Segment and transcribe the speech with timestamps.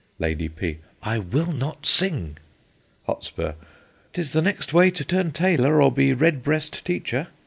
[0.17, 0.79] Lady P.
[1.03, 2.39] I will not sing.
[3.05, 3.31] Hot.
[4.13, 7.27] 'Tis the next way to turn tailor, or be redbreast teacher.